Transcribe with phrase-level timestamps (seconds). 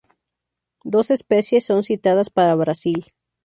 [0.83, 3.13] Dos especies son citadas para Brasil.